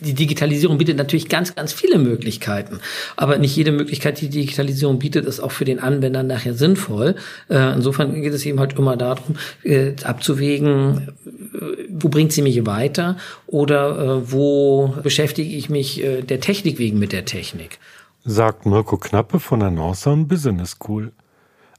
[0.00, 2.80] die Digitalisierung bietet natürlich ganz, ganz viele Möglichkeiten.
[3.16, 7.14] Aber nicht jede Möglichkeit, die Digitalisierung bietet, ist auch für den Anwender nachher sinnvoll.
[7.48, 11.58] Äh, insofern geht es eben halt immer darum, äh, abzuwägen, äh,
[11.90, 13.16] wo bringt sie mich weiter
[13.46, 17.78] oder wo beschäftige ich mich der Technik wegen mit der Technik.
[18.24, 21.12] Sagt Mirko Knappe von der Northern Business School.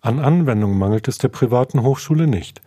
[0.02, 2.62] An Anwendungen mangelt es der privaten Hochschule nicht.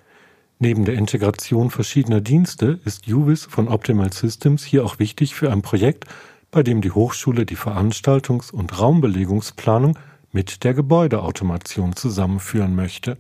[0.59, 5.61] Neben der Integration verschiedener Dienste ist UVIS von Optimal Systems hier auch wichtig für ein
[5.61, 6.05] Projekt,
[6.51, 9.99] bei dem die Hochschule die Veranstaltungs- und Raumbelegungsplanung
[10.33, 13.19] mit der Gebäudeautomation zusammenführen möchte.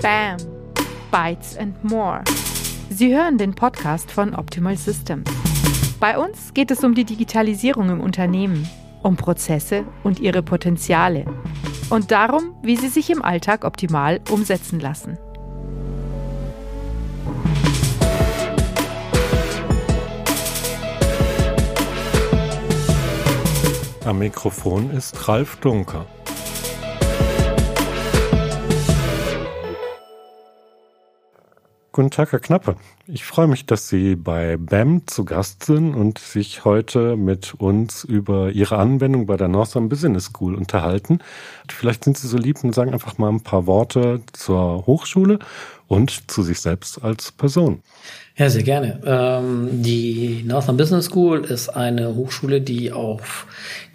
[0.00, 0.36] Bam!
[1.10, 2.22] Bytes and More.
[2.88, 5.28] Sie hören den Podcast von Optimal Systems.
[5.98, 8.68] Bei uns geht es um die Digitalisierung im Unternehmen
[9.02, 11.24] um Prozesse und ihre Potenziale
[11.90, 15.18] und darum, wie sie sich im Alltag optimal umsetzen lassen.
[24.04, 26.06] Am Mikrofon ist Ralf Dunker.
[31.92, 32.76] Guten Tag, Herr Knappe.
[33.12, 38.04] Ich freue mich, dass Sie bei BAM zu Gast sind und sich heute mit uns
[38.04, 41.18] über Ihre Anwendung bei der Northern Business School unterhalten.
[41.68, 45.40] Vielleicht sind Sie so lieb und sagen einfach mal ein paar Worte zur Hochschule
[45.88, 47.82] und zu sich selbst als Person.
[48.36, 49.00] Ja, sehr gerne.
[49.04, 53.46] Ähm, die Northern Business School ist eine Hochschule, die auf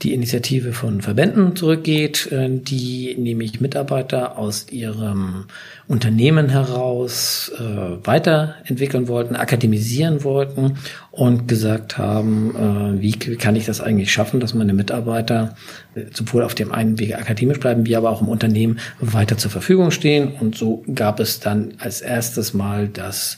[0.04, 5.46] die Initiative von Verbänden zurückgeht, äh, die nämlich Mitarbeiter aus ihrem
[5.88, 10.78] Unternehmen heraus äh, weiterentwickeln wollten, akademisieren wollten
[11.12, 12.56] und gesagt haben,
[12.98, 15.56] äh, wie kann ich das eigentlich schaffen, dass meine Mitarbeiter
[15.96, 19.52] äh, sowohl auf dem einen Wege akademisch bleiben, wie aber auch im Unternehmen weiter zur
[19.52, 20.34] Verfügung stehen.
[20.40, 23.38] Und so gab es dann als erstes mal das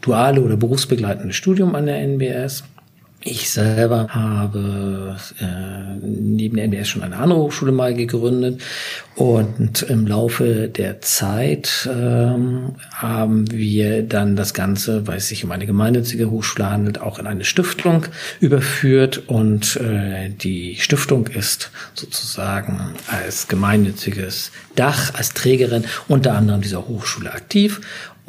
[0.00, 2.64] duale oder berufsbegleitende Studium an der NBS.
[3.24, 5.44] Ich selber habe äh,
[6.00, 8.60] neben der NBS schon eine andere Hochschule mal gegründet.
[9.14, 15.52] Und im Laufe der Zeit ähm, haben wir dann das Ganze, weil es sich um
[15.52, 18.06] eine gemeinnützige Hochschule handelt, auch in eine Stiftung
[18.40, 19.22] überführt.
[19.28, 27.32] Und äh, die Stiftung ist sozusagen als gemeinnütziges Dach, als Trägerin unter anderem dieser Hochschule
[27.32, 27.80] aktiv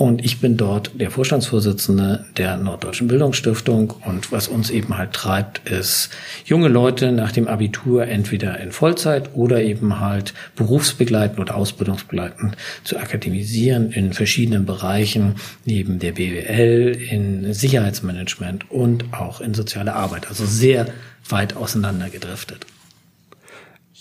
[0.03, 3.91] und ich bin dort der Vorstandsvorsitzende der Norddeutschen Bildungsstiftung.
[4.05, 6.09] Und was uns eben halt treibt, ist,
[6.43, 12.97] junge Leute nach dem Abitur entweder in Vollzeit oder eben halt berufsbegleitend oder ausbildungsbegleitend zu
[12.97, 20.27] akademisieren in verschiedenen Bereichen, neben der BWL, in Sicherheitsmanagement und auch in soziale Arbeit.
[20.27, 20.87] Also sehr
[21.29, 22.65] weit auseinander gedriftet.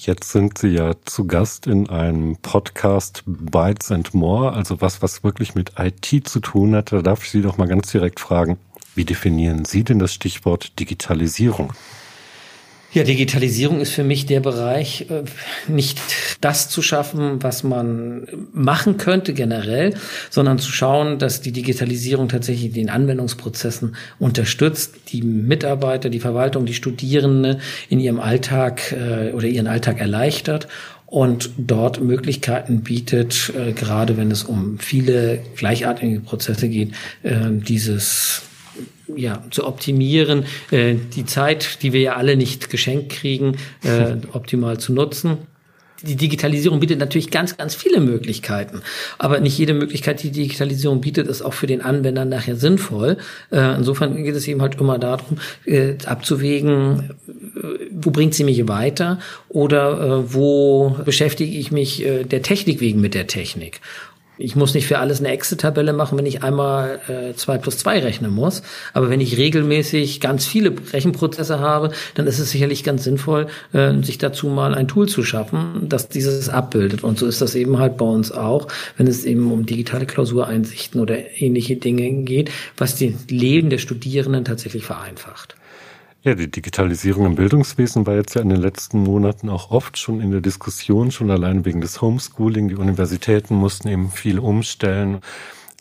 [0.05, 5.23] Jetzt sind Sie ja zu Gast in einem Podcast Bytes and More, also was, was
[5.23, 6.91] wirklich mit IT zu tun hat.
[6.91, 8.59] Da darf ich Sie doch mal ganz direkt fragen,
[8.97, 11.73] wie definieren Sie denn das Stichwort Digitalisierung?
[12.95, 15.23] Ja, Digitalisierung ist für mich der Bereich, äh,
[15.67, 15.99] nicht
[16.43, 19.95] das zu schaffen, was man machen könnte generell,
[20.29, 26.75] sondern zu schauen, dass die Digitalisierung tatsächlich den Anwendungsprozessen unterstützt, die Mitarbeiter, die Verwaltung, die
[26.75, 30.69] Studierende in ihrem Alltag äh, oder ihren Alltag erleichtert
[31.07, 36.93] und dort Möglichkeiten bietet, äh, gerade wenn es um viele gleichartige Prozesse geht,
[37.25, 38.43] dieses
[39.17, 44.79] ja, zu optimieren, äh, die Zeit, die wir ja alle nicht geschenkt kriegen, äh, optimal
[44.79, 45.39] zu nutzen.
[46.03, 48.83] Die Digitalisierung bietet natürlich ganz, ganz viele Möglichkeiten.
[49.19, 53.19] Aber nicht jede Möglichkeit, die Digitalisierung bietet, ist auch für den Anwender nachher sinnvoll.
[53.51, 57.63] Äh, insofern geht es eben halt immer darum, äh, abzuwägen, äh,
[57.93, 63.27] wo bringt sie mich weiter oder wo beschäftige ich mich der Technik wegen mit der
[63.27, 63.81] Technik.
[64.39, 68.01] Ich muss nicht für alles eine Excel-Tabelle machen, wenn ich einmal äh, 2 plus 2
[68.01, 68.63] rechnen muss.
[68.95, 73.93] Aber wenn ich regelmäßig ganz viele Rechenprozesse habe, dann ist es sicherlich ganz sinnvoll, äh,
[74.03, 77.05] sich dazu mal ein Tool zu schaffen, das dieses abbildet.
[77.05, 81.01] Und so ist das eben halt bei uns auch, wenn es eben um digitale Klausureinsichten
[81.01, 85.57] oder ähnliche Dinge geht, was die Leben der Studierenden tatsächlich vereinfacht.
[86.25, 90.21] Ja, die Digitalisierung im Bildungswesen war jetzt ja in den letzten Monaten auch oft schon
[90.21, 92.69] in der Diskussion, schon allein wegen des Homeschooling.
[92.69, 95.19] Die Universitäten mussten eben viel umstellen.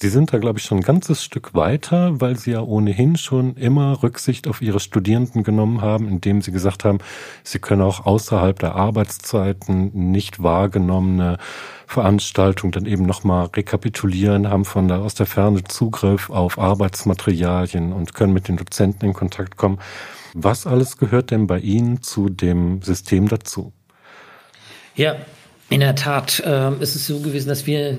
[0.01, 3.55] Sie sind da, glaube ich, schon ein ganzes Stück weiter, weil Sie ja ohnehin schon
[3.55, 6.97] immer Rücksicht auf Ihre Studierenden genommen haben, indem Sie gesagt haben,
[7.43, 11.37] Sie können auch außerhalb der Arbeitszeiten nicht wahrgenommene
[11.85, 18.15] Veranstaltungen dann eben nochmal rekapitulieren, haben von da aus der Ferne Zugriff auf Arbeitsmaterialien und
[18.15, 19.77] können mit den Dozenten in Kontakt kommen.
[20.33, 23.73] Was alles gehört denn bei Ihnen zu dem System dazu?
[24.95, 25.15] Ja,
[25.69, 27.97] in der Tat äh, ist es so gewesen, dass wir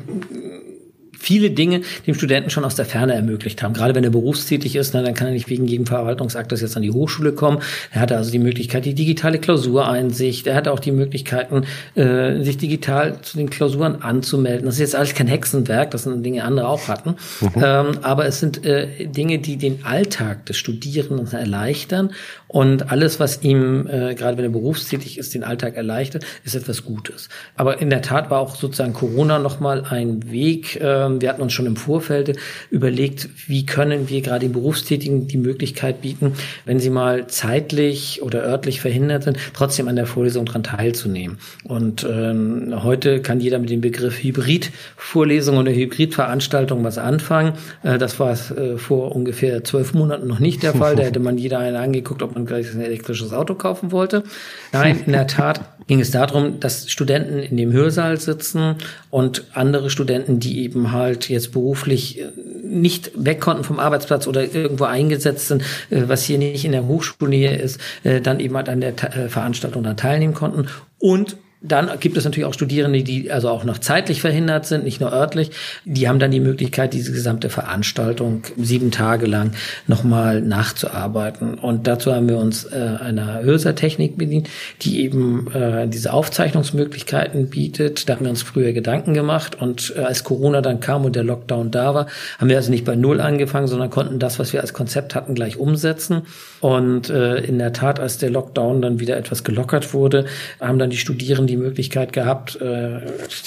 [1.22, 3.74] viele Dinge dem Studenten schon aus der Ferne ermöglicht haben.
[3.74, 6.90] Gerade wenn er berufstätig ist, dann kann er nicht wegen jedem Verwaltungsaktes jetzt an die
[6.90, 7.58] Hochschule kommen.
[7.92, 10.46] Er hatte also die Möglichkeit, die digitale Klausureinsicht.
[10.46, 11.64] Er hatte auch die Möglichkeiten,
[11.94, 14.66] äh, sich digital zu den Klausuren anzumelden.
[14.66, 17.16] Das ist jetzt alles kein Hexenwerk, das sind Dinge, andere auch hatten.
[17.40, 17.62] Mhm.
[17.62, 22.10] Ähm, aber es sind äh, Dinge, die den Alltag des Studierenden erleichtern
[22.52, 26.84] und alles, was ihm, äh, gerade wenn er berufstätig ist, den Alltag erleichtert, ist etwas
[26.84, 27.30] Gutes.
[27.56, 30.76] Aber in der Tat war auch sozusagen Corona nochmal ein Weg.
[30.76, 32.36] Äh, wir hatten uns schon im Vorfeld
[32.70, 36.34] überlegt, wie können wir gerade den Berufstätigen die Möglichkeit bieten,
[36.66, 41.38] wenn sie mal zeitlich oder örtlich verhindert sind, trotzdem an der Vorlesung dran teilzunehmen.
[41.64, 47.54] Und ähm, heute kann jeder mit dem Begriff Hybrid-Vorlesung oder Hybrid-Veranstaltung was anfangen.
[47.82, 50.96] Äh, das war äh, vor ungefähr zwölf Monaten noch nicht der Fall.
[50.96, 54.24] Da hätte man jeder einen angeguckt, ob man und gleich ein elektrisches Auto kaufen wollte.
[54.72, 58.76] Nein, in der Tat ging es darum, dass Studenten in dem Hörsaal sitzen
[59.10, 62.26] und andere Studenten, die eben halt jetzt beruflich äh,
[62.64, 66.86] nicht weg konnten vom Arbeitsplatz oder irgendwo eingesetzt sind, äh, was hier nicht in der
[66.86, 70.66] Hochschulnähe ist, äh, dann eben halt an der Veranstaltung dann teilnehmen konnten
[70.98, 75.00] und dann gibt es natürlich auch Studierende, die also auch noch zeitlich verhindert sind, nicht
[75.00, 75.50] nur örtlich.
[75.84, 79.52] Die haben dann die Möglichkeit, diese gesamte Veranstaltung sieben Tage lang
[79.86, 81.54] nochmal nachzuarbeiten.
[81.54, 84.48] Und dazu haben wir uns äh, einer Hörsertechnik bedient,
[84.82, 88.08] die eben äh, diese Aufzeichnungsmöglichkeiten bietet.
[88.08, 89.60] Da haben wir uns früher Gedanken gemacht.
[89.60, 92.06] Und äh, als Corona dann kam und der Lockdown da war,
[92.38, 95.34] haben wir also nicht bei Null angefangen, sondern konnten das, was wir als Konzept hatten,
[95.34, 96.22] gleich umsetzen.
[96.60, 100.26] Und äh, in der Tat, als der Lockdown dann wieder etwas gelockert wurde,
[100.60, 102.56] haben dann die Studierenden die Möglichkeit gehabt.
[102.60, 103.00] Äh,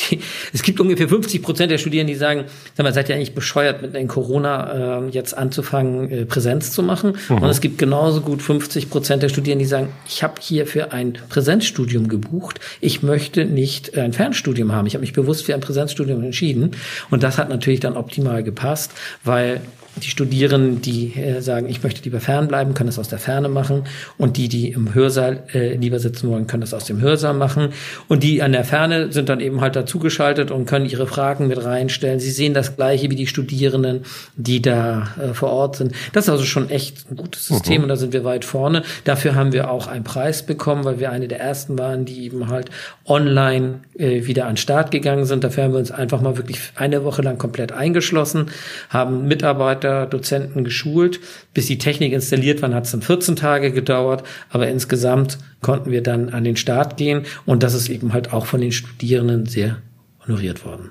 [0.10, 0.20] die,
[0.54, 3.82] es gibt ungefähr 50 Prozent der Studierenden, die sagen, sag mal, seid ihr eigentlich bescheuert,
[3.82, 7.18] mit in Corona äh, jetzt anzufangen, äh, Präsenz zu machen?
[7.30, 7.38] Mhm.
[7.38, 10.92] Und es gibt genauso gut 50 Prozent der Studierenden, die sagen, ich habe hier für
[10.92, 12.60] ein Präsenzstudium gebucht.
[12.82, 14.86] Ich möchte nicht ein Fernstudium haben.
[14.88, 16.72] Ich habe mich bewusst für ein Präsenzstudium entschieden.
[17.10, 18.92] Und das hat natürlich dann optimal gepasst,
[19.24, 19.62] weil
[20.06, 23.86] die Studierenden, die äh, sagen, ich möchte lieber fernbleiben, können das aus der Ferne machen.
[24.18, 27.70] Und die, die im Hörsaal äh, lieber sitzen wollen, können das aus dem Hörsaal machen.
[28.08, 31.64] Und die an der Ferne sind dann eben halt dazugeschaltet und können ihre Fragen mit
[31.64, 32.20] reinstellen.
[32.20, 34.04] Sie sehen das Gleiche wie die Studierenden,
[34.36, 35.94] die da äh, vor Ort sind.
[36.14, 37.84] Das ist also schon echt ein gutes System mhm.
[37.84, 38.84] und da sind wir weit vorne.
[39.06, 42.48] Dafür haben wir auch einen Preis bekommen, weil wir eine der ersten waren, die eben
[42.50, 42.70] halt
[43.06, 45.44] online äh, wieder an den Start gegangen sind.
[45.44, 48.52] Dafür haben wir uns einfach mal wirklich eine Woche lang komplett eingeschlossen,
[48.90, 51.20] haben Mitarbeiter Dozenten geschult.
[51.54, 54.24] Bis die Technik installiert war, hat es dann 14 Tage gedauert.
[54.50, 57.26] Aber insgesamt konnten wir dann an den Start gehen.
[57.46, 59.78] Und das ist eben halt auch von den Studierenden sehr
[60.26, 60.90] honoriert worden.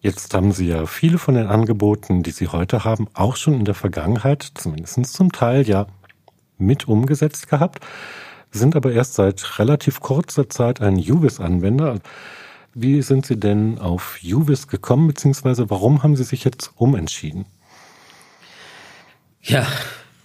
[0.00, 3.64] Jetzt haben Sie ja viele von den Angeboten, die Sie heute haben, auch schon in
[3.64, 5.86] der Vergangenheit, zumindest zum Teil ja,
[6.58, 7.80] mit umgesetzt gehabt,
[8.50, 11.98] sind aber erst seit relativ kurzer Zeit ein Juvis-Anwender.
[12.78, 17.46] Wie sind Sie denn auf Juvis gekommen, beziehungsweise warum haben Sie sich jetzt umentschieden?
[19.40, 19.66] Ja,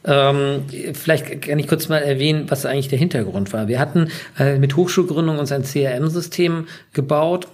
[0.03, 3.69] ähm, vielleicht kann ich kurz mal erwähnen, was eigentlich der Hintergrund war.
[3.69, 7.48] Wir hatten äh, mit Hochschulgründung uns ein CRM-System gebaut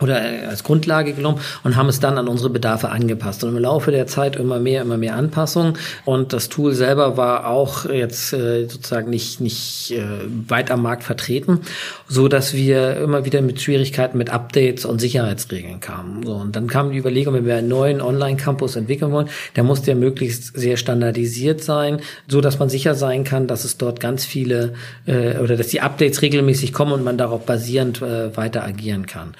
[0.00, 3.42] oder als Grundlage genommen und haben es dann an unsere Bedarfe angepasst.
[3.42, 5.76] Und im Laufe der Zeit immer mehr, immer mehr Anpassungen.
[6.04, 10.04] Und das Tool selber war auch jetzt äh, sozusagen nicht, nicht äh,
[10.48, 11.60] weit am Markt vertreten,
[12.06, 16.24] so dass wir immer wieder mit Schwierigkeiten mit Updates und Sicherheitsregeln kamen.
[16.24, 19.82] So, und dann kam die Überlegung, wenn wir einen neuen Online-Campus entwickeln wollen, der muss
[19.82, 24.24] der möglichst sehr standardisiert sein, so dass man sicher sein kann, dass es dort ganz
[24.24, 24.74] viele
[25.06, 29.34] äh, oder dass die Updates regelmäßig kommen und man darauf basierend äh, weiter agieren kann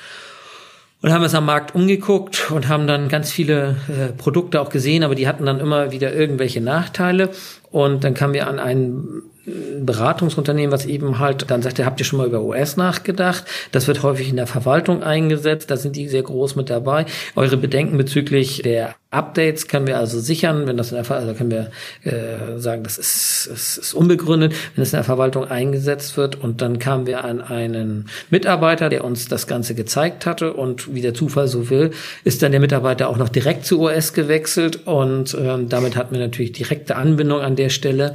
[1.00, 5.04] und haben es am Markt umgeguckt und haben dann ganz viele äh, Produkte auch gesehen,
[5.04, 7.30] aber die hatten dann immer wieder irgendwelche Nachteile.
[7.70, 9.22] Und dann kamen wir an einen
[9.80, 13.44] Beratungsunternehmen, was eben halt dann sagt, habt ihr schon mal über OS nachgedacht?
[13.72, 17.06] Das wird häufig in der Verwaltung eingesetzt, da sind die sehr groß mit dabei.
[17.36, 21.32] Eure Bedenken bezüglich der Updates können wir also sichern, wenn das in der Ver also
[21.32, 21.70] können wir
[22.04, 26.36] äh, sagen, das ist, ist, ist unbegründet, wenn es in der Verwaltung eingesetzt wird.
[26.36, 31.00] Und dann kamen wir an einen Mitarbeiter, der uns das Ganze gezeigt hatte und wie
[31.00, 31.92] der Zufall so will,
[32.24, 36.20] ist dann der Mitarbeiter auch noch direkt zu OS gewechselt und ähm, damit hatten wir
[36.20, 38.14] natürlich direkte Anbindung an der Stelle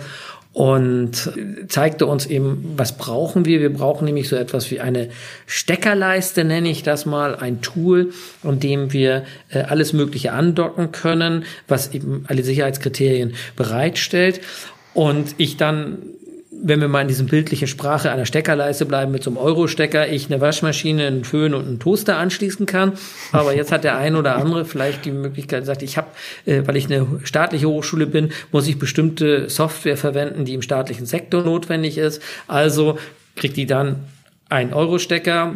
[0.54, 1.32] und
[1.68, 3.60] zeigte uns eben, was brauchen wir.
[3.60, 5.10] Wir brauchen nämlich so etwas wie eine
[5.48, 11.46] Steckerleiste, nenne ich das mal, ein Tool, an dem wir äh, alles Mögliche andocken können,
[11.68, 14.42] was eben alle Sicherheitskriterien bereitstellt.
[14.94, 15.98] Und ich dann
[16.66, 20.32] wenn wir mal in diesem bildlichen Sprache einer Steckerleiste bleiben, mit so einem Euro-Stecker, ich
[20.32, 22.94] eine Waschmaschine, einen Föhn und einen Toaster anschließen kann.
[23.34, 26.08] Aber jetzt hat der ein oder andere vielleicht die Möglichkeit, sagt, ich habe,
[26.46, 31.06] äh, weil ich eine staatliche Hochschule bin, muss ich bestimmte Software verwenden, die im staatlichen
[31.06, 32.22] Sektor notwendig ist.
[32.48, 32.98] Also
[33.36, 33.98] kriegt die dann
[34.48, 35.56] einen Euro-Stecker,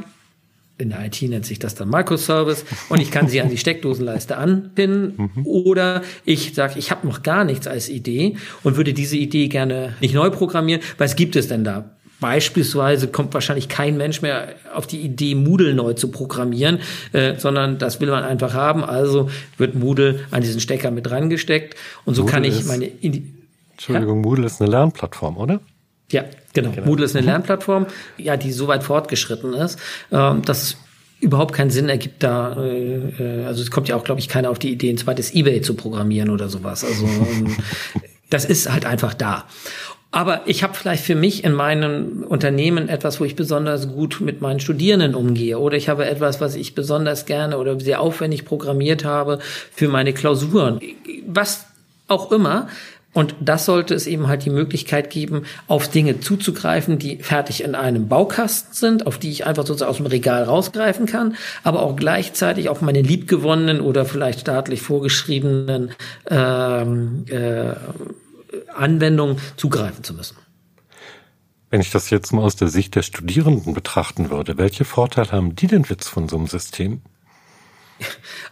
[0.77, 4.37] in der IT nennt sich das dann Microservice und ich kann sie an die Steckdosenleiste
[4.37, 5.45] anpinnen mhm.
[5.45, 9.95] oder ich sage, ich habe noch gar nichts als Idee und würde diese Idee gerne
[10.01, 10.81] nicht neu programmieren.
[10.97, 11.91] Was gibt es denn da?
[12.19, 16.79] Beispielsweise kommt wahrscheinlich kein Mensch mehr auf die Idee, Moodle neu zu programmieren,
[17.13, 18.83] äh, sondern das will man einfach haben.
[18.83, 22.85] Also wird Moodle an diesen Stecker mit rangesteckt und so Moodle kann ich meine.
[22.85, 23.33] Indi
[23.73, 24.29] Entschuldigung, ja?
[24.29, 25.59] Moodle ist eine Lernplattform, oder?
[26.11, 26.23] Ja,
[26.61, 26.75] genau.
[26.75, 26.87] genau.
[26.87, 27.29] Moodle ist eine mhm.
[27.29, 27.87] Lernplattform,
[28.17, 29.79] ja, die so weit fortgeschritten ist,
[30.11, 30.77] ähm, dass es
[31.19, 34.49] überhaupt keinen Sinn ergibt, da, äh, äh also es kommt ja auch, glaube ich, keiner
[34.49, 36.83] auf die Idee, ein zweites Ebay zu programmieren oder sowas.
[36.83, 37.55] Also ähm,
[38.29, 39.45] das ist halt einfach da.
[40.11, 44.41] Aber ich habe vielleicht für mich in meinem Unternehmen etwas, wo ich besonders gut mit
[44.41, 45.59] meinen Studierenden umgehe.
[45.59, 49.39] Oder ich habe etwas, was ich besonders gerne oder sehr aufwendig programmiert habe
[49.73, 50.79] für meine Klausuren.
[51.27, 51.65] Was
[52.07, 52.69] auch immer.
[53.17, 57.73] Und das sollte es eben halt die Möglichkeit geben, auf Dinge zuzugreifen, die fertig in
[57.73, 61.95] einem Baukasten sind, auf die ich einfach sozusagen aus dem Regal rausgreifen kann, aber auch
[61.95, 65.93] gleichzeitig auf meine liebgewonnenen oder vielleicht staatlich vorgeschriebenen
[66.29, 67.73] ähm, äh,
[68.75, 70.37] Anwendungen zugreifen zu müssen.
[71.71, 75.55] Wenn ich das jetzt mal aus der Sicht der Studierenden betrachten würde, welche Vorteile haben
[75.55, 77.01] die denn jetzt von so einem System?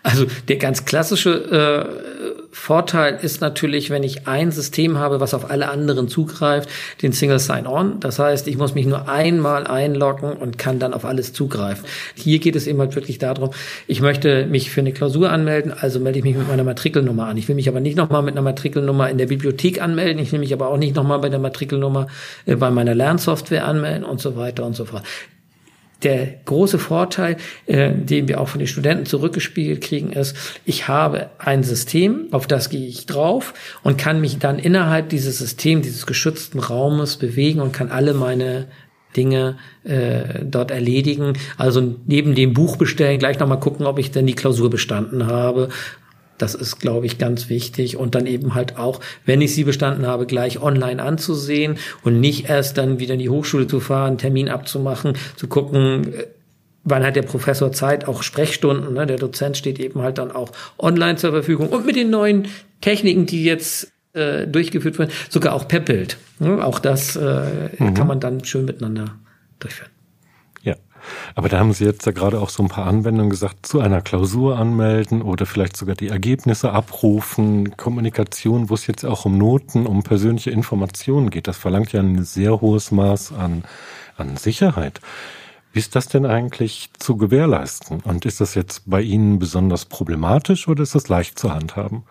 [0.01, 5.51] Also der ganz klassische äh, Vorteil ist natürlich, wenn ich ein System habe, was auf
[5.51, 6.69] alle anderen zugreift,
[7.01, 7.99] den Single Sign-On.
[7.99, 11.85] Das heißt, ich muss mich nur einmal einloggen und kann dann auf alles zugreifen.
[12.15, 13.51] Hier geht es eben halt wirklich darum,
[13.87, 17.37] ich möchte mich für eine Klausur anmelden, also melde ich mich mit meiner Matrikelnummer an.
[17.37, 20.23] Ich will mich aber nicht nochmal mit einer Matrikelnummer in der Bibliothek anmelden.
[20.23, 22.07] Ich will mich aber auch nicht nochmal bei der Matrikelnummer
[22.45, 25.03] äh, bei meiner Lernsoftware anmelden und so weiter und so fort
[26.05, 31.31] der große Vorteil, äh, den wir auch von den Studenten zurückgespiegelt kriegen, ist, ich habe
[31.39, 36.05] ein System, auf das gehe ich drauf und kann mich dann innerhalb dieses Systems, dieses
[36.05, 38.67] geschützten Raumes bewegen und kann alle meine
[39.17, 41.33] Dinge äh, dort erledigen.
[41.57, 45.69] Also neben dem Buch bestellen, gleich nochmal gucken, ob ich denn die Klausur bestanden habe
[46.37, 47.97] das ist, glaube ich, ganz wichtig.
[47.97, 52.49] Und dann eben halt auch, wenn ich sie bestanden habe, gleich online anzusehen und nicht
[52.49, 56.27] erst dann wieder in die Hochschule zu fahren, Termin abzumachen, zu gucken, äh,
[56.83, 58.93] wann hat der Professor Zeit, auch Sprechstunden.
[58.93, 59.05] Ne?
[59.05, 61.69] Der Dozent steht eben halt dann auch online zur Verfügung.
[61.69, 62.47] Und mit den neuen
[62.81, 66.17] Techniken, die jetzt äh, durchgeführt werden, sogar auch per Bild.
[66.39, 66.63] Ne?
[66.63, 67.93] Auch das äh, mhm.
[67.93, 69.15] kann man dann schön miteinander
[69.59, 69.91] durchführen.
[71.37, 74.01] Aber da haben Sie jetzt ja gerade auch so ein paar Anwendungen gesagt, zu einer
[74.01, 79.85] Klausur anmelden oder vielleicht sogar die Ergebnisse abrufen, Kommunikation, wo es jetzt auch um Noten,
[79.85, 81.49] um persönliche Informationen geht.
[81.49, 83.65] Das verlangt ja ein sehr hohes Maß an,
[84.15, 85.01] an Sicherheit.
[85.73, 87.99] Wie ist das denn eigentlich zu gewährleisten?
[87.99, 92.03] Und ist das jetzt bei Ihnen besonders problematisch oder ist das leicht zu handhaben?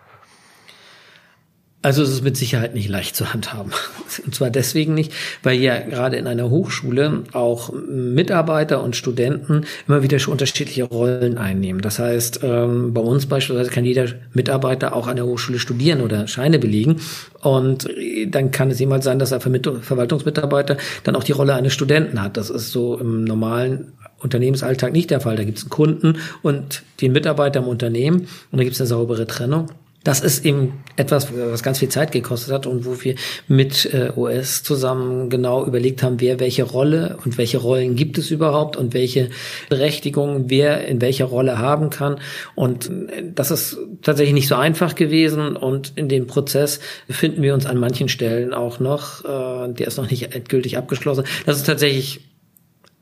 [1.85, 3.71] Also es ist mit Sicherheit nicht leicht zu handhaben.
[4.25, 5.13] Und zwar deswegen nicht,
[5.43, 11.37] weil ja gerade in einer Hochschule auch Mitarbeiter und Studenten immer wieder schon unterschiedliche Rollen
[11.37, 11.81] einnehmen.
[11.81, 16.27] Das heißt, ähm, bei uns beispielsweise kann jeder Mitarbeiter auch an der Hochschule studieren oder
[16.27, 17.01] Scheine belegen.
[17.41, 17.87] Und
[18.29, 22.35] dann kann es jemand sein, dass er Verwaltungsmitarbeiter dann auch die Rolle eines Studenten hat.
[22.35, 25.35] Das ist so im normalen Unternehmensalltag nicht der Fall.
[25.35, 28.87] Da gibt es einen Kunden und den Mitarbeiter im Unternehmen und da gibt es eine
[28.87, 29.69] saubere Trennung.
[30.05, 33.15] Das ist eben etwas, was ganz viel Zeit gekostet hat und wo wir
[33.47, 38.29] mit äh, OS zusammen genau überlegt haben, wer welche Rolle und welche Rollen gibt es
[38.29, 39.31] überhaupt und welche
[39.67, 42.19] Berechtigungen wer in welcher Rolle haben kann.
[42.53, 47.55] Und äh, das ist tatsächlich nicht so einfach gewesen und in dem Prozess befinden wir
[47.55, 49.25] uns an manchen Stellen auch noch.
[49.25, 51.23] Äh, der ist noch nicht endgültig abgeschlossen.
[51.47, 52.21] Das ist tatsächlich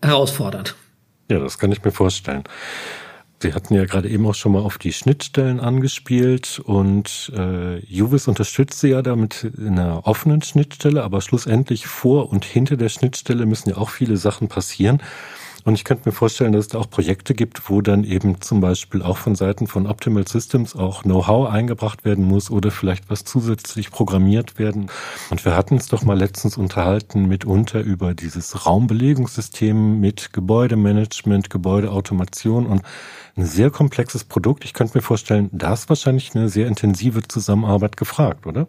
[0.01, 0.75] herausfordernd.
[1.29, 2.43] Ja, das kann ich mir vorstellen.
[3.43, 8.29] Sie hatten ja gerade eben auch schon mal auf die Schnittstellen angespielt und äh, Juvis
[8.29, 13.45] unterstützt Sie ja damit in einer offenen Schnittstelle, aber schlussendlich vor und hinter der Schnittstelle
[13.45, 15.01] müssen ja auch viele Sachen passieren.
[15.65, 18.59] Und ich könnte mir vorstellen, dass es da auch Projekte gibt, wo dann eben zum
[18.59, 23.23] Beispiel auch von Seiten von Optimal Systems auch Know-how eingebracht werden muss oder vielleicht was
[23.23, 24.89] zusätzlich programmiert werden.
[25.29, 32.65] Und wir hatten es doch mal letztens unterhalten mitunter über dieses Raumbelegungssystem mit Gebäudemanagement, Gebäudeautomation
[32.65, 32.81] und
[33.37, 34.65] ein sehr komplexes Produkt.
[34.65, 38.67] Ich könnte mir vorstellen, da ist wahrscheinlich eine sehr intensive Zusammenarbeit gefragt, oder?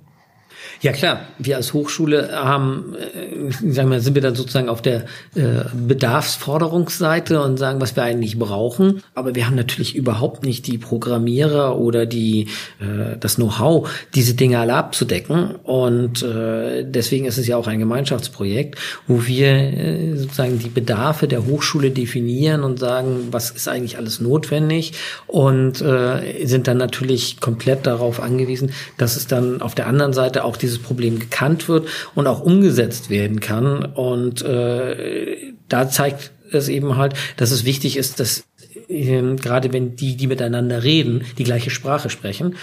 [0.80, 5.04] Ja klar, wir als Hochschule haben, äh, sagen wir, sind wir dann sozusagen auf der
[5.34, 9.02] äh, Bedarfsforderungsseite und sagen, was wir eigentlich brauchen.
[9.14, 12.48] Aber wir haben natürlich überhaupt nicht die Programmierer oder die
[12.80, 15.56] äh, das Know-how, diese Dinge alle abzudecken.
[15.62, 21.28] Und äh, deswegen ist es ja auch ein Gemeinschaftsprojekt, wo wir äh, sozusagen die Bedarfe
[21.28, 24.92] der Hochschule definieren und sagen, was ist eigentlich alles notwendig
[25.26, 30.44] und äh, sind dann natürlich komplett darauf angewiesen, dass es dann auf der anderen Seite
[30.44, 33.84] auch dieses Problem gekannt wird und auch umgesetzt werden kann.
[33.84, 38.44] Und äh, da zeigt ist eben halt, dass es wichtig ist, dass
[38.88, 42.56] ähm, gerade wenn die, die miteinander reden, die gleiche Sprache sprechen.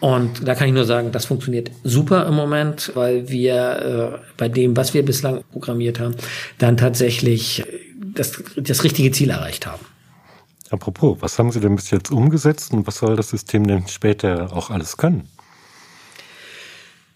[0.00, 4.48] Und da kann ich nur sagen, das funktioniert super im Moment, weil wir äh, bei
[4.48, 6.14] dem, was wir bislang programmiert haben,
[6.58, 7.64] dann tatsächlich
[8.14, 9.84] das, das richtige Ziel erreicht haben.
[10.70, 14.52] Apropos, was haben Sie denn bis jetzt umgesetzt und was soll das System denn später
[14.52, 15.28] auch alles können?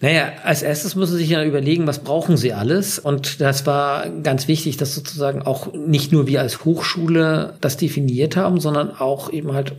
[0.02, 2.98] Naja, als erstes müssen Sie sich ja überlegen, was brauchen Sie alles?
[2.98, 8.36] Und das war ganz wichtig, dass sozusagen auch nicht nur wir als Hochschule das definiert
[8.36, 9.76] haben, sondern auch eben halt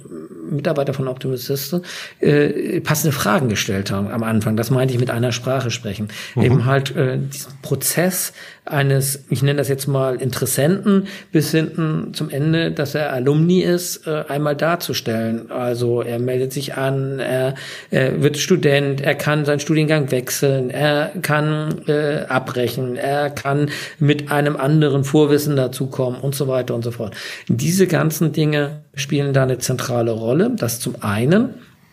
[0.50, 1.82] Mitarbeiter von Optimus System
[2.20, 4.56] äh, passende Fragen gestellt haben am Anfang.
[4.58, 6.10] Das meinte ich mit einer Sprache sprechen.
[6.36, 6.44] Mhm.
[6.44, 8.34] Eben halt äh, diesen Prozess
[8.66, 14.08] eines, ich nenne das jetzt mal Interessenten, bis hinten zum Ende, dass er Alumni ist,
[14.08, 15.52] äh, einmal darzustellen.
[15.52, 17.56] Also er meldet sich an, er,
[17.92, 23.70] er wird Student, er kann seinen Studiengang wechseln, er kann äh, abbrechen, er kann
[24.00, 27.16] mit einem anderen Vorwissen dazukommen und so weiter und so fort.
[27.48, 30.52] Diese ganzen Dinge spielen da eine zentrale Rolle.
[30.56, 31.50] Das zum einen,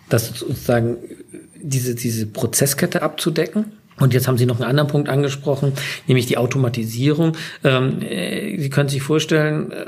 [0.08, 0.96] das sozusagen
[1.62, 3.66] diese, diese Prozesskette abzudecken.
[3.98, 5.74] Und jetzt haben Sie noch einen anderen Punkt angesprochen,
[6.06, 7.36] nämlich die Automatisierung.
[7.62, 9.84] Ähm, äh, Sie können sich vorstellen, äh,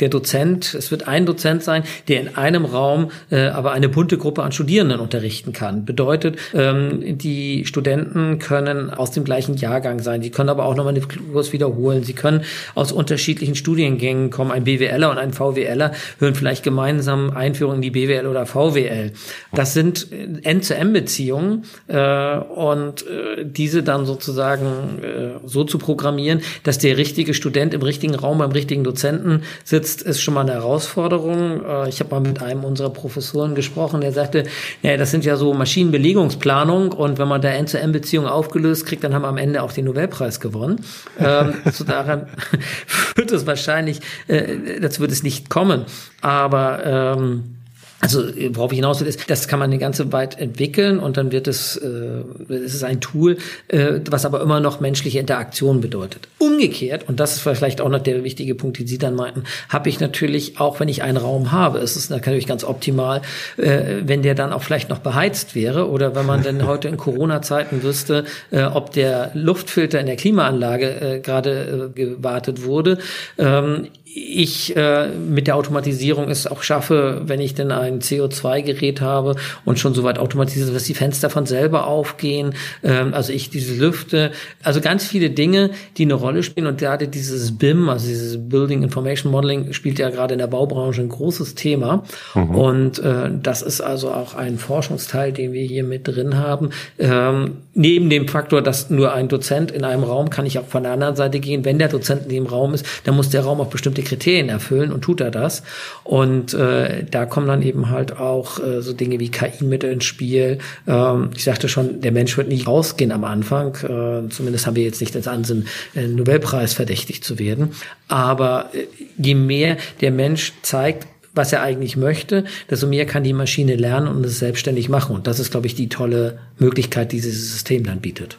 [0.00, 4.16] der Dozent, es wird ein Dozent sein, der in einem Raum äh, aber eine bunte
[4.18, 5.84] Gruppe an Studierenden unterrichten kann.
[5.84, 10.94] Bedeutet, ähm, die Studenten können aus dem gleichen Jahrgang sein, sie können aber auch nochmal
[10.94, 12.42] den Kurs wiederholen, sie können
[12.74, 14.52] aus unterschiedlichen Studiengängen kommen.
[14.52, 19.12] Ein BWLer und ein VWLer hören vielleicht gemeinsam Einführung in die BWL oder VWL.
[19.52, 26.78] Das sind äh, End-zu-End-Beziehungen äh, und äh, diese dann sozusagen äh, so zu programmieren, dass
[26.78, 30.52] der richtige Student im richtigen Raum beim richtigen Dozenten sitzt sitzt, ist schon mal eine
[30.52, 31.64] Herausforderung.
[31.64, 34.44] Äh, ich habe mal mit einem unserer Professoren gesprochen, der sagte,
[34.82, 39.22] naja, das sind ja so Maschinenbelegungsplanung und wenn man da End-zu-End-Beziehung aufgelöst kriegt, dann haben
[39.22, 40.84] wir am Ende auch den Nobelpreis gewonnen.
[41.18, 42.28] ähm, so daran
[43.14, 45.84] wird es wahrscheinlich, äh, dazu wird es nicht kommen.
[46.20, 47.57] Aber ähm,
[48.00, 51.32] also worauf ich hinaus will, ist, das kann man eine ganze Weit entwickeln und dann
[51.32, 56.28] wird es, äh, es ist ein Tool, äh, was aber immer noch menschliche Interaktion bedeutet.
[56.38, 59.88] Umgekehrt, und das ist vielleicht auch noch der wichtige Punkt, den Sie dann meinten, habe
[59.88, 63.22] ich natürlich auch, wenn ich einen Raum habe, es ist natürlich ganz optimal,
[63.56, 66.96] äh, wenn der dann auch vielleicht noch beheizt wäre oder wenn man denn heute in
[66.96, 72.98] Corona-Zeiten wüsste, äh, ob der Luftfilter in der Klimaanlage äh, gerade äh, gewartet wurde.
[73.38, 79.36] Ähm, ich äh, mit der Automatisierung es auch schaffe, wenn ich denn ein CO2-Gerät habe
[79.64, 84.32] und schon soweit automatisiert, dass die Fenster von selber aufgehen, ähm, also ich diese Lüfte,
[84.62, 88.82] also ganz viele Dinge, die eine Rolle spielen und gerade dieses BIM, also dieses Building
[88.82, 92.54] Information Modeling, spielt ja gerade in der Baubranche ein großes Thema mhm.
[92.54, 96.70] und äh, das ist also auch ein Forschungsteil, den wir hier mit drin haben.
[96.98, 100.82] Ähm, neben dem Faktor, dass nur ein Dozent in einem Raum, kann ich auch von
[100.82, 103.60] der anderen Seite gehen, wenn der Dozent in dem Raum ist, dann muss der Raum
[103.60, 105.62] auch bestimmte Kriterien erfüllen und tut er das.
[106.04, 110.04] Und äh, da kommen dann eben halt auch äh, so Dinge wie KI mit ins
[110.04, 110.58] Spiel.
[110.86, 113.74] Ähm, ich sagte schon, der Mensch wird nicht rausgehen am Anfang.
[113.76, 117.70] Äh, zumindest haben wir jetzt nicht das Ansinn, äh, Nobelpreis verdächtig zu werden.
[118.08, 123.32] Aber äh, je mehr der Mensch zeigt, was er eigentlich möchte, desto mehr kann die
[123.32, 125.14] Maschine lernen und es selbstständig machen.
[125.14, 128.38] Und das ist, glaube ich, die tolle Möglichkeit, die dieses System dann bietet.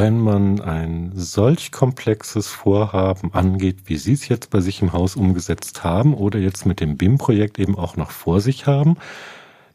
[0.00, 5.14] Wenn man ein solch komplexes Vorhaben angeht, wie Sie es jetzt bei sich im Haus
[5.14, 8.96] umgesetzt haben oder jetzt mit dem BIM-Projekt eben auch noch vor sich haben,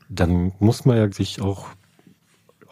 [0.10, 1.68] dann muss man ja sich auch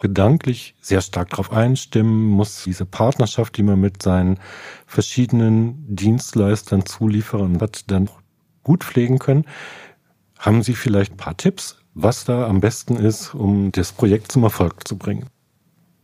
[0.00, 4.40] gedanklich sehr stark darauf einstimmen, muss diese Partnerschaft, die man mit seinen
[4.84, 8.10] verschiedenen Dienstleistern, Zulieferern hat, dann
[8.64, 9.44] gut pflegen können.
[10.40, 14.42] Haben Sie vielleicht ein paar Tipps, was da am besten ist, um das Projekt zum
[14.42, 15.26] Erfolg zu bringen?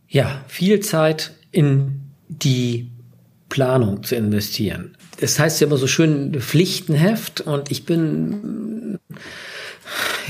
[0.07, 2.89] Ja, viel Zeit in die
[3.49, 4.95] Planung zu investieren.
[5.17, 8.99] Es das heißt ja immer so schön Pflichtenheft und ich bin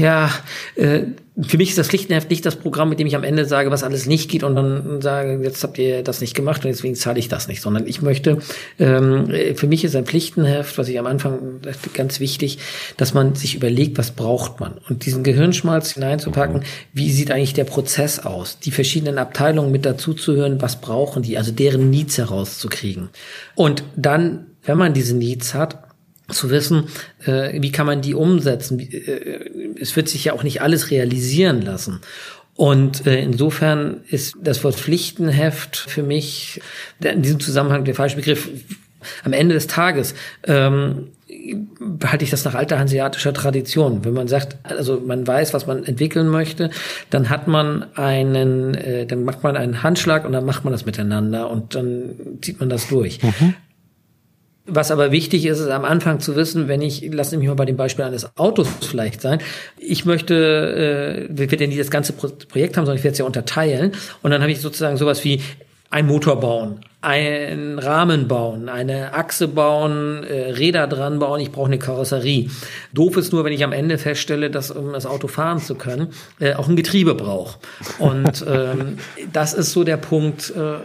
[0.02, 0.30] ja,
[0.76, 1.04] äh,
[1.42, 3.84] für mich ist das Pflichtenheft nicht das Programm, mit dem ich am Ende sage, was
[3.84, 7.20] alles nicht geht und dann sage, jetzt habt ihr das nicht gemacht und deswegen zahle
[7.20, 8.40] ich das nicht, sondern ich möchte,
[8.80, 11.62] ähm, für mich ist ein Pflichtenheft, was ich am Anfang
[11.94, 12.60] ganz wichtig,
[12.98, 14.74] dass man sich überlegt, was braucht man.
[14.90, 20.14] Und diesen Gehirnschmalz hineinzupacken, wie sieht eigentlich der Prozess aus, die verschiedenen Abteilungen mit dazu
[20.14, 23.10] zu hören, was brauchen die, also deren Needs herauszukriegen.
[23.56, 25.91] Und dann, wenn man diese Needs hat,
[26.34, 26.86] zu wissen,
[27.26, 28.80] äh, wie kann man die umsetzen.
[28.80, 32.00] Äh, es wird sich ja auch nicht alles realisieren lassen.
[32.56, 36.62] Und äh, insofern ist das Wort Pflichtenheft für mich
[37.02, 38.50] in diesem Zusammenhang der falsche Begriff.
[39.24, 40.14] Am Ende des Tages
[40.44, 41.08] ähm,
[42.06, 44.06] halte ich das nach alter hanseatischer Tradition.
[44.06, 46.70] Wenn man sagt, also man weiß, was man entwickeln möchte,
[47.10, 50.86] dann hat man einen, äh, dann macht man einen Handschlag und dann macht man das
[50.86, 53.24] miteinander und dann zieht man das durch.
[53.24, 53.56] Mhm.
[54.68, 57.66] Was aber wichtig ist, ist am Anfang zu wissen, wenn ich, lass mich mal bei
[57.66, 59.40] dem Beispiel eines Autos vielleicht sein,
[59.78, 63.20] ich möchte, äh, ich werde ja nie das ganze Projekt haben, sondern ich werde es
[63.20, 65.42] ja unterteilen und dann habe ich sozusagen sowas wie
[65.90, 71.66] ein Motor bauen, einen Rahmen bauen, eine Achse bauen, äh, Räder dran bauen, ich brauche
[71.66, 72.50] eine Karosserie.
[72.94, 76.10] Doof ist nur, wenn ich am Ende feststelle, dass um das Auto fahren zu können,
[76.40, 77.60] äh, auch ein Getriebe braucht.
[78.00, 79.00] Und ähm,
[79.34, 80.76] das ist so der Punkt, äh,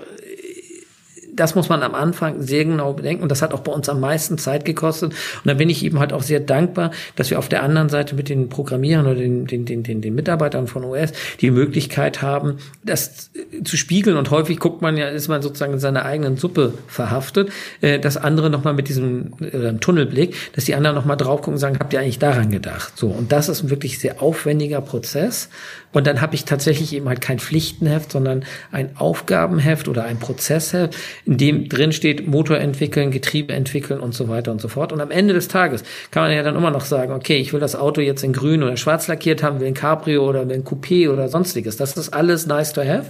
[1.37, 4.01] das muss man am Anfang sehr genau bedenken und das hat auch bei uns am
[4.01, 5.13] meisten Zeit gekostet.
[5.13, 8.15] Und da bin ich eben halt auch sehr dankbar, dass wir auf der anderen Seite
[8.15, 13.31] mit den Programmierern oder den, den, den, den, Mitarbeitern von OS die Möglichkeit haben, das
[13.65, 14.17] zu spiegeln.
[14.17, 18.17] Und häufig guckt man ja, ist man sozusagen in seiner eigenen Suppe verhaftet, äh, dass
[18.17, 21.93] andere nochmal mit diesem äh, Tunnelblick, dass die anderen nochmal drauf gucken und sagen, habt
[21.93, 22.97] ihr eigentlich daran gedacht?
[22.97, 23.09] So.
[23.09, 25.49] Und das ist ein wirklich sehr aufwendiger Prozess.
[25.93, 30.95] Und dann habe ich tatsächlich eben halt kein Pflichtenheft, sondern ein Aufgabenheft oder ein Prozessheft,
[31.27, 34.93] in dem drin steht, Motor entwickeln, Getriebe entwickeln und so weiter und so fort.
[34.93, 37.59] Und am Ende des Tages kann man ja dann immer noch sagen, okay, ich will
[37.59, 40.65] das Auto jetzt in grün oder schwarz lackiert haben, will ein Cabrio oder will ein
[40.65, 41.77] Coupé oder sonstiges.
[41.77, 43.07] Das ist alles nice to have.